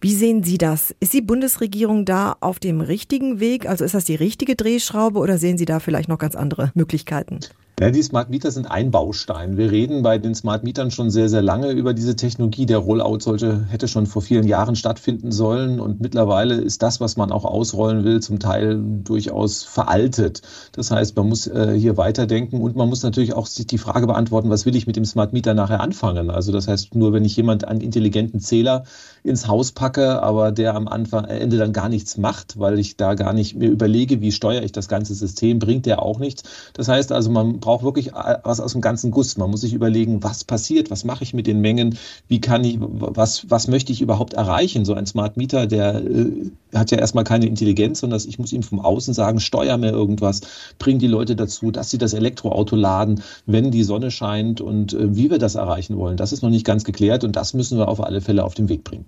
[0.00, 0.92] Wie sehen Sie das?
[0.98, 3.68] Ist die Bundesregierung da auf dem richtigen Weg?
[3.68, 7.38] Also ist das die richtige Drehschraube oder sehen Sie da vielleicht noch ganz andere Möglichkeiten?
[7.80, 9.56] Ja, die Smart Meter sind ein Baustein.
[9.56, 12.66] Wir reden bei den Smart Metern schon sehr, sehr lange über diese Technologie.
[12.66, 15.80] Der Rollout sollte, hätte schon vor vielen Jahren stattfinden sollen.
[15.80, 20.42] Und mittlerweile ist das, was man auch ausrollen will, zum Teil durchaus veraltet.
[20.72, 24.06] Das heißt, man muss äh, hier weiterdenken und man muss natürlich auch sich die Frage
[24.06, 26.30] beantworten, was will ich mit dem Smart Meter nachher anfangen?
[26.30, 28.84] Also das heißt, nur wenn ich jemand einen intelligenten Zähler
[29.24, 32.98] ins Haus packe, aber der am Anfang, äh, Ende dann gar nichts macht, weil ich
[32.98, 36.42] da gar nicht mir überlege, wie steuere ich das ganze System, bringt der auch nichts.
[36.74, 39.38] Das heißt also, man braucht wirklich äh, was aus dem ganzen Guss.
[39.38, 41.98] Man muss sich überlegen, was passiert, was mache ich mit den Mengen,
[42.28, 44.84] wie kann ich, was, was möchte ich überhaupt erreichen?
[44.84, 48.62] So ein Smart Meter, der äh, hat ja erstmal keine Intelligenz, sondern ich muss ihm
[48.62, 50.42] vom Außen sagen, steuer mir irgendwas,
[50.78, 55.16] bring die Leute dazu, dass sie das Elektroauto laden, wenn die Sonne scheint und äh,
[55.16, 56.18] wie wir das erreichen wollen.
[56.18, 58.68] Das ist noch nicht ganz geklärt und das müssen wir auf alle Fälle auf den
[58.68, 59.06] Weg bringen.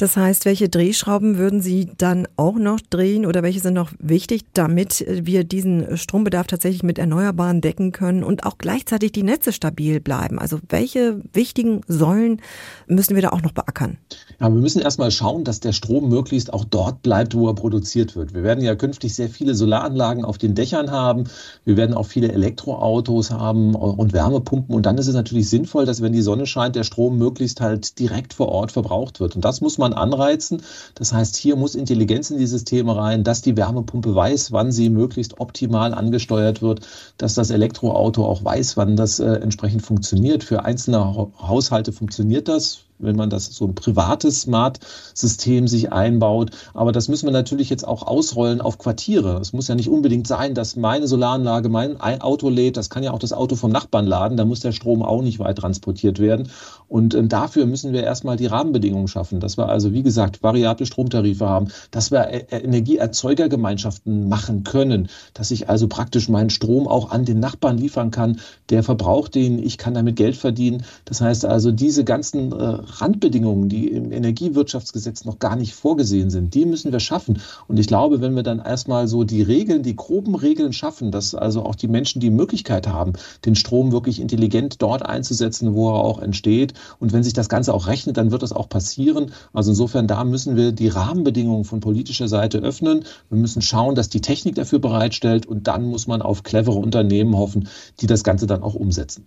[0.00, 4.46] Das heißt, welche Drehschrauben würden Sie dann auch noch drehen oder welche sind noch wichtig,
[4.54, 10.00] damit wir diesen Strombedarf tatsächlich mit Erneuerbaren decken können und auch gleichzeitig die Netze stabil
[10.00, 10.38] bleiben?
[10.38, 12.40] Also welche wichtigen Säulen
[12.86, 13.98] müssen wir da auch noch beackern?
[14.40, 18.16] Ja, wir müssen erstmal schauen, dass der Strom möglichst auch dort bleibt, wo er produziert
[18.16, 18.32] wird.
[18.32, 21.24] Wir werden ja künftig sehr viele Solaranlagen auf den Dächern haben.
[21.66, 24.74] Wir werden auch viele Elektroautos haben und Wärmepumpen.
[24.74, 27.98] Und dann ist es natürlich sinnvoll, dass wenn die Sonne scheint, der Strom möglichst halt
[27.98, 29.36] direkt vor Ort verbraucht wird.
[29.36, 30.62] Und das muss man man anreizen.
[30.94, 34.90] Das heißt, hier muss Intelligenz in die Systeme rein, dass die Wärmepumpe weiß, wann sie
[34.90, 36.86] möglichst optimal angesteuert wird,
[37.18, 40.44] dass das Elektroauto auch weiß, wann das äh, entsprechend funktioniert.
[40.44, 46.50] Für einzelne Haushalte funktioniert das wenn man das so ein privates Smart-System sich einbaut.
[46.74, 49.38] Aber das müssen wir natürlich jetzt auch ausrollen auf Quartiere.
[49.40, 52.76] Es muss ja nicht unbedingt sein, dass meine Solaranlage mein Auto lädt.
[52.76, 54.36] Das kann ja auch das Auto vom Nachbarn laden.
[54.36, 56.50] Da muss der Strom auch nicht weit transportiert werden.
[56.88, 60.86] Und äh, dafür müssen wir erstmal die Rahmenbedingungen schaffen, dass wir also, wie gesagt, variable
[60.86, 67.10] Stromtarife haben, dass wir äh, Energieerzeugergemeinschaften machen können, dass ich also praktisch meinen Strom auch
[67.10, 68.40] an den Nachbarn liefern kann.
[68.70, 70.84] Der verbraucht den, ich kann damit Geld verdienen.
[71.04, 76.54] Das heißt also, diese ganzen äh, Randbedingungen, die im Energiewirtschaftsgesetz noch gar nicht vorgesehen sind,
[76.54, 77.40] die müssen wir schaffen.
[77.68, 81.34] Und ich glaube, wenn wir dann erstmal so die Regeln, die groben Regeln schaffen, dass
[81.34, 83.12] also auch die Menschen die Möglichkeit haben,
[83.44, 86.74] den Strom wirklich intelligent dort einzusetzen, wo er auch entsteht.
[86.98, 89.32] Und wenn sich das Ganze auch rechnet, dann wird das auch passieren.
[89.52, 93.04] Also insofern, da müssen wir die Rahmenbedingungen von politischer Seite öffnen.
[93.28, 95.46] Wir müssen schauen, dass die Technik dafür bereitstellt.
[95.46, 97.68] Und dann muss man auf clevere Unternehmen hoffen,
[98.00, 99.26] die das Ganze dann auch umsetzen.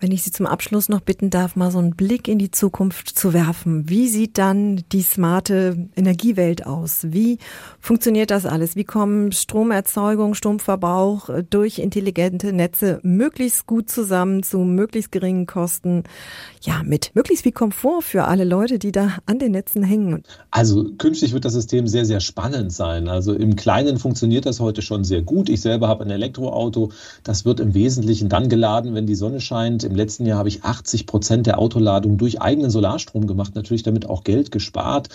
[0.00, 3.08] Wenn ich Sie zum Abschluss noch bitten darf, mal so einen Blick in die Zukunft
[3.18, 3.88] zu werfen.
[3.88, 7.06] Wie sieht dann die smarte Energiewelt aus?
[7.08, 7.38] Wie
[7.80, 8.76] funktioniert das alles?
[8.76, 16.04] Wie kommen Stromerzeugung, Stromverbrauch durch intelligente Netze möglichst gut zusammen zu möglichst geringen Kosten?
[16.62, 20.22] Ja, mit möglichst viel Komfort für alle Leute, die da an den Netzen hängen.
[20.52, 23.08] Also künftig wird das System sehr, sehr spannend sein.
[23.08, 25.48] Also im Kleinen funktioniert das heute schon sehr gut.
[25.48, 26.92] Ich selber habe ein Elektroauto.
[27.24, 30.64] Das wird im Wesentlichen dann geladen, wenn die Sonne scheint im letzten Jahr habe ich
[30.64, 35.08] 80 Prozent der Autoladung durch eigenen Solarstrom gemacht, natürlich damit auch Geld gespart.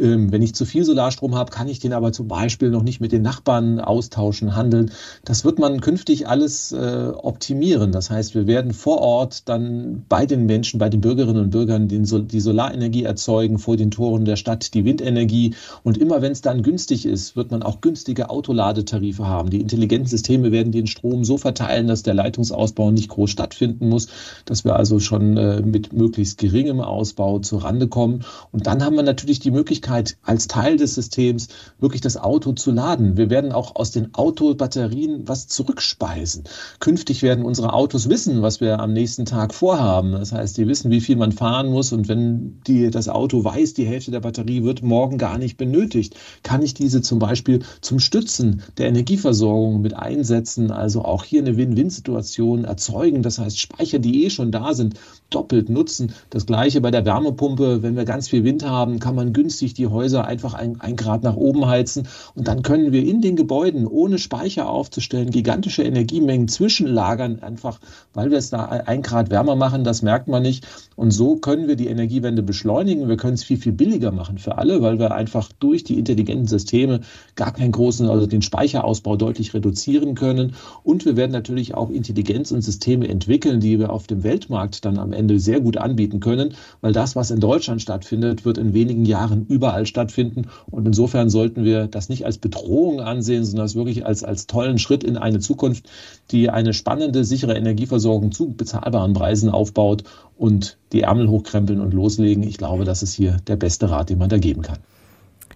[0.00, 3.00] Ähm, wenn ich zu viel Solarstrom habe, kann ich den aber zum Beispiel noch nicht
[3.00, 4.90] mit den Nachbarn austauschen, handeln.
[5.24, 7.92] Das wird man künftig alles äh, optimieren.
[7.92, 11.88] Das heißt, wir werden vor Ort dann bei den Menschen, bei den Bürgerinnen und Bürgern
[11.88, 15.54] die Solarenergie erzeugen, vor den Toren der Stadt die Windenergie.
[15.82, 19.50] Und immer wenn es dann günstig ist, wird man auch günstige Autoladetarife haben.
[19.50, 24.08] Die intelligenten Systeme werden den Strom so verteilen, dass der Leitungsausbau nicht groß stattfinden muss,
[24.44, 28.24] dass wir also schon äh, mit möglichst geringem Ausbau zur Rande kommen.
[28.52, 31.48] Und dann haben wir natürlich die Möglichkeit, Möglichkeit, als Teil des Systems
[31.80, 33.16] wirklich das Auto zu laden.
[33.16, 36.44] Wir werden auch aus den Autobatterien was zurückspeisen.
[36.80, 40.12] Künftig werden unsere Autos wissen, was wir am nächsten Tag vorhaben.
[40.12, 41.92] Das heißt, die wissen, wie viel man fahren muss.
[41.92, 46.14] Und wenn die, das Auto weiß, die Hälfte der Batterie wird morgen gar nicht benötigt,
[46.42, 50.70] kann ich diese zum Beispiel zum Stützen der Energieversorgung mit einsetzen.
[50.70, 53.22] Also auch hier eine Win-Win-Situation erzeugen.
[53.22, 54.94] Das heißt, Speicher, die eh schon da sind,
[55.30, 56.12] doppelt nutzen.
[56.30, 57.82] Das gleiche bei der Wärmepumpe.
[57.82, 61.22] Wenn wir ganz viel Wind haben, kann man günstig die Häuser einfach ein, ein Grad
[61.22, 62.08] nach oben heizen.
[62.34, 67.78] Und dann können wir in den Gebäuden, ohne Speicher aufzustellen, gigantische Energiemengen zwischenlagern, einfach
[68.14, 69.84] weil wir es da ein Grad wärmer machen.
[69.84, 70.66] Das merkt man nicht.
[70.96, 73.08] Und so können wir die Energiewende beschleunigen.
[73.08, 76.46] Wir können es viel, viel billiger machen für alle, weil wir einfach durch die intelligenten
[76.46, 77.00] Systeme
[77.36, 80.54] gar keinen großen, also den Speicherausbau deutlich reduzieren können.
[80.82, 84.98] Und wir werden natürlich auch Intelligenz und Systeme entwickeln, die wir auf dem Weltmarkt dann
[84.98, 89.04] am Ende sehr gut anbieten können, weil das, was in Deutschland stattfindet, wird in wenigen
[89.04, 90.46] Jahren über überall stattfinden.
[90.70, 94.78] Und insofern sollten wir das nicht als Bedrohung ansehen, sondern es wirklich als, als tollen
[94.78, 95.90] Schritt in eine Zukunft,
[96.30, 100.04] die eine spannende, sichere Energieversorgung zu bezahlbaren Preisen aufbaut
[100.36, 102.44] und die Ärmel hochkrempeln und loslegen.
[102.44, 104.78] Ich glaube, das ist hier der beste Rat, den man da geben kann.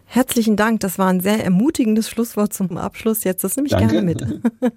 [0.07, 0.81] Herzlichen Dank.
[0.81, 3.23] Das war ein sehr ermutigendes Schlusswort zum Abschluss.
[3.23, 3.95] Jetzt, das nehme ich Danke.
[3.95, 4.27] gerne mit.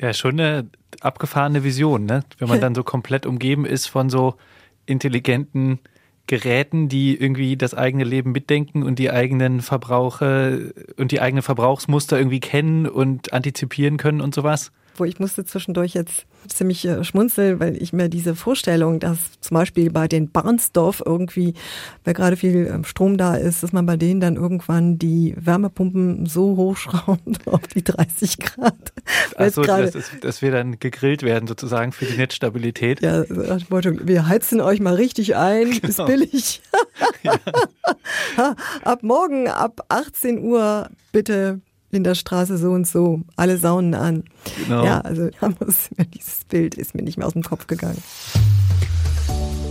[0.00, 0.66] Ja, schon eine
[1.00, 2.24] abgefahrene Vision, ne?
[2.38, 4.34] Wenn man dann so komplett umgeben ist von so
[4.86, 5.78] intelligenten
[6.26, 12.16] Geräten, die irgendwie das eigene Leben mitdenken und die eigenen Verbrauche und die eigenen Verbrauchsmuster
[12.18, 14.72] irgendwie kennen und antizipieren können und sowas.
[14.96, 19.54] Wo ich musste zwischendurch jetzt ziemlich äh, schmunzeln, weil ich mir diese Vorstellung, dass zum
[19.56, 21.54] Beispiel bei den Barnsdorf irgendwie,
[22.04, 26.26] weil gerade viel ähm, Strom da ist, dass man bei denen dann irgendwann die Wärmepumpen
[26.26, 28.92] so hochschraubt auf die 30 Grad.
[29.36, 33.00] Also, dass, dass wir dann gegrillt werden sozusagen für die Netzstabilität.
[33.00, 36.06] Ja, dem Motto, wir heizen euch mal richtig ein, ist Genau.
[36.06, 36.60] billig.
[38.36, 41.60] Ha, ab morgen, ab 18 Uhr bitte
[41.94, 44.24] in der Straße so und so, alle Saunen an.
[44.64, 44.84] Genau.
[44.84, 45.28] Ja, also
[46.14, 48.02] dieses Bild ist mir nicht mehr aus dem Kopf gegangen.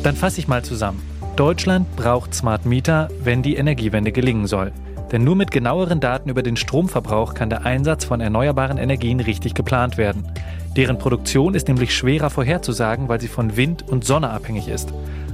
[0.03, 1.01] Dann fasse ich mal zusammen.
[1.35, 4.71] Deutschland braucht Smart Meter, wenn die Energiewende gelingen soll.
[5.11, 9.53] Denn nur mit genaueren Daten über den Stromverbrauch kann der Einsatz von erneuerbaren Energien richtig
[9.53, 10.27] geplant werden.
[10.75, 14.91] Deren Produktion ist nämlich schwerer vorherzusagen, weil sie von Wind und Sonne abhängig ist.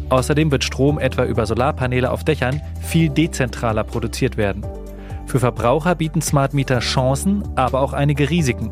[0.09, 4.65] Außerdem wird Strom etwa über Solarpaneele auf Dächern viel dezentraler produziert werden.
[5.29, 8.71] Für Verbraucher bieten Smart Meter Chancen, aber auch einige Risiken.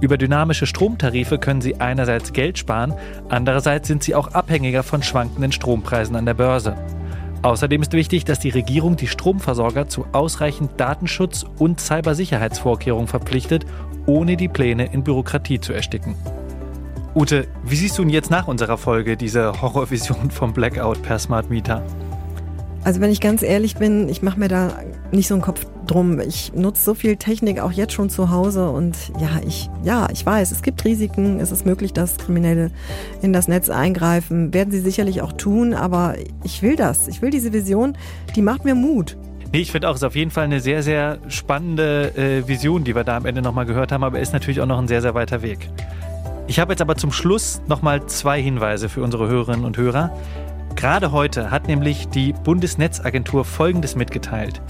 [0.00, 2.94] Über dynamische Stromtarife können sie einerseits Geld sparen,
[3.28, 6.76] andererseits sind sie auch abhängiger von schwankenden Strompreisen an der Börse.
[7.42, 13.66] Außerdem ist wichtig, dass die Regierung die Stromversorger zu ausreichend Datenschutz und Cybersicherheitsvorkehrungen verpflichtet,
[14.06, 16.14] ohne die Pläne in Bürokratie zu ersticken.
[17.16, 21.50] Ute, wie siehst du denn jetzt nach unserer Folge diese Horrorvision vom Blackout per Smart
[21.50, 21.82] Meter?
[22.84, 24.70] Also wenn ich ganz ehrlich bin, ich mache mir da
[25.10, 26.20] nicht so einen Kopf drum.
[26.20, 30.24] Ich nutze so viel Technik auch jetzt schon zu Hause und ja, ich ja, ich
[30.24, 32.70] weiß, es gibt Risiken, es ist möglich, dass Kriminelle
[33.22, 37.08] in das Netz eingreifen, werden sie sicherlich auch tun, aber ich will das.
[37.08, 37.96] Ich will diese Vision,
[38.34, 39.16] die macht mir Mut.
[39.52, 42.84] Nee, ich finde auch, es ist auf jeden Fall eine sehr, sehr spannende äh, Vision,
[42.84, 45.02] die wir da am Ende nochmal gehört haben, aber ist natürlich auch noch ein sehr,
[45.02, 45.68] sehr weiter Weg.
[46.48, 50.16] Ich habe jetzt aber zum Schluss nochmal zwei Hinweise für unsere Hörerinnen und Hörer.
[50.76, 54.60] Gerade heute hat nämlich die Bundesnetzagentur Folgendes mitgeteilt.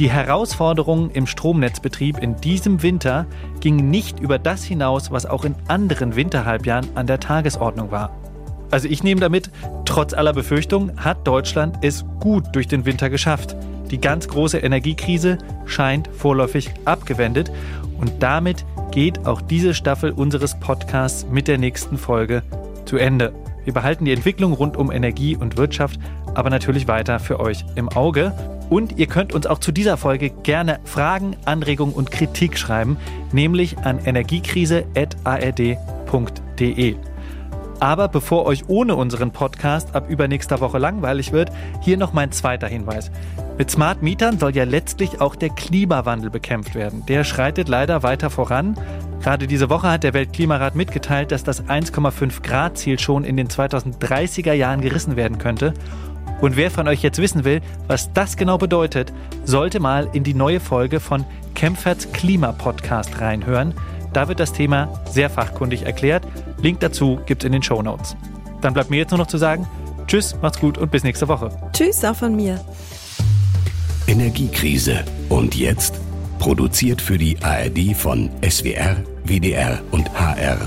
[0.00, 3.26] Die Herausforderungen im Stromnetzbetrieb in diesem Winter
[3.60, 8.10] gingen nicht über das hinaus, was auch in anderen Winterhalbjahren an der Tagesordnung war.
[8.70, 9.50] Also ich nehme damit,
[9.84, 13.54] trotz aller Befürchtungen hat Deutschland es gut durch den Winter geschafft.
[13.90, 15.36] Die ganz große Energiekrise
[15.66, 17.52] scheint vorläufig abgewendet
[17.98, 22.42] und damit geht auch diese Staffel unseres Podcasts mit der nächsten Folge
[22.86, 23.34] zu Ende.
[23.64, 26.00] Wir behalten die Entwicklung rund um Energie und Wirtschaft
[26.34, 28.32] aber natürlich weiter für euch im Auge.
[28.70, 32.96] Und ihr könnt uns auch zu dieser Folge gerne Fragen, Anregungen und Kritik schreiben,
[33.32, 36.96] nämlich an energiekrise.ard.de.
[37.80, 42.68] Aber bevor euch ohne unseren Podcast ab übernächster Woche langweilig wird, hier noch mein zweiter
[42.68, 43.10] Hinweis.
[43.58, 47.04] Mit Smart Mietern soll ja letztlich auch der Klimawandel bekämpft werden.
[47.06, 48.78] Der schreitet leider weiter voran.
[49.22, 53.48] Gerade diese Woche hat der Weltklimarat mitgeteilt, dass das 1,5 Grad Ziel schon in den
[53.48, 55.74] 2030er Jahren gerissen werden könnte.
[56.40, 59.12] Und wer von euch jetzt wissen will, was das genau bedeutet,
[59.44, 61.24] sollte mal in die neue Folge von
[61.54, 63.74] Kempferts Klima-Podcast reinhören.
[64.12, 66.24] Da wird das Thema sehr fachkundig erklärt.
[66.62, 68.16] Link dazu gibt's in den Show Notes.
[68.60, 69.66] Dann bleibt mir jetzt nur noch zu sagen,
[70.06, 71.50] tschüss, macht's gut und bis nächste Woche.
[71.72, 72.60] Tschüss auch von mir.
[74.06, 75.04] Energiekrise.
[75.28, 76.00] Und jetzt?
[76.38, 80.58] Produziert für die ARD von SWR, WDR und HR.